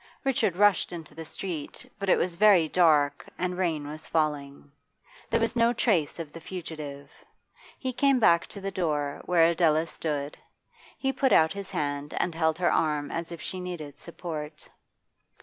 Richard 0.23 0.55
rushed 0.55 0.91
into 0.91 1.13
the 1.13 1.25
street, 1.25 1.85
but 1.99 2.09
it 2.09 2.17
was 2.17 2.35
very 2.35 2.67
dark, 2.67 3.27
and 3.37 3.55
rain 3.55 3.87
was 3.87 4.07
falling. 4.07 4.71
There 5.29 5.39
was 5.39 5.55
no 5.55 5.73
trace 5.73 6.17
of 6.17 6.31
the 6.31 6.41
fugitive. 6.41 7.11
He 7.77 7.93
came 7.93 8.19
back 8.19 8.47
to 8.47 8.59
the 8.59 8.71
door, 8.71 9.21
where 9.25 9.45
Adela 9.51 9.85
stood; 9.85 10.39
he 10.97 11.13
put 11.13 11.31
out 11.31 11.53
his 11.53 11.69
hand 11.69 12.15
and 12.17 12.33
held 12.33 12.57
her 12.57 12.71
arm 12.71 13.11
as 13.11 13.31
if 13.31 13.41
she 13.41 13.59
needed 13.59 13.99
support. 13.99 14.67